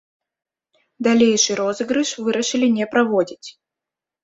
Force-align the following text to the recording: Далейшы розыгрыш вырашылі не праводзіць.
Далейшы 1.07 1.51
розыгрыш 1.61 2.15
вырашылі 2.29 2.73
не 2.81 2.85
праводзіць. 2.97 3.49